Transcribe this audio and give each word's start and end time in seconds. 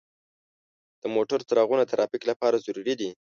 د 1.01 1.03
موټرو 1.15 1.47
څراغونه 1.49 1.83
د 1.85 1.89
ترافیک 1.93 2.23
لپاره 2.31 2.61
ضروري 2.65 2.93
دي. 2.99 3.09